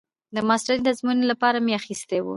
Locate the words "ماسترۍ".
0.47-0.79